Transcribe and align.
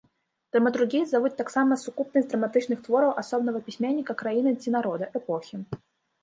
Драматургіяй 0.55 1.03
завуць 1.11 1.35
таксама 1.41 1.77
сукупнасць 1.81 2.29
драматычных 2.31 2.79
твораў 2.87 3.11
асобнага 3.23 3.63
пісьменніка, 3.69 4.17
краіны 4.23 4.55
ці 4.61 4.75
народа, 4.79 5.11
эпохі. 5.23 5.55